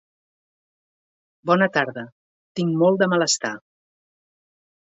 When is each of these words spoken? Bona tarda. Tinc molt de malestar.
Bona 1.49 1.67
tarda. 1.75 2.07
Tinc 2.61 2.81
molt 2.85 2.99
de 3.05 3.11
malestar. 3.15 3.55